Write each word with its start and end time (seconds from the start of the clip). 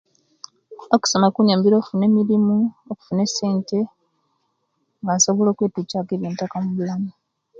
Okusoma 0.95 1.27
kunyambire 1.35 1.75
okufuna 1.77 2.03
emirimu, 2.09 2.57
okufuna 2.91 3.21
essente 3.27 3.79
nga 5.01 5.11
nsobola 5.15 5.49
okwetukyaku 5.51 6.11
ebyenttaka 6.13 6.55
omubulamu. 6.61 7.09